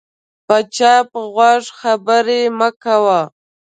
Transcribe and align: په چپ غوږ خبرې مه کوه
په 0.47 0.57
چپ 0.75 1.09
غوږ 1.33 1.63
خبرې 1.79 2.41
مه 2.57 2.69
کوه 2.83 3.21